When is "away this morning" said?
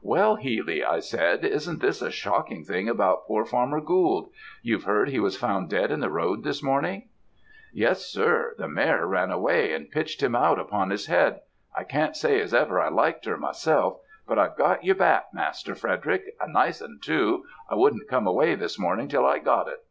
18.26-19.06